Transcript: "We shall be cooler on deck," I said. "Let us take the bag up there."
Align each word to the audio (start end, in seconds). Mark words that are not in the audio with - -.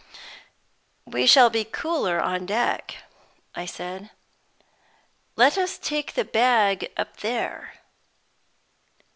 "We 1.05 1.27
shall 1.27 1.51
be 1.51 1.63
cooler 1.63 2.19
on 2.19 2.47
deck," 2.47 2.95
I 3.53 3.67
said. 3.67 4.09
"Let 5.35 5.59
us 5.59 5.77
take 5.77 6.13
the 6.15 6.25
bag 6.25 6.91
up 6.97 7.17
there." 7.17 7.75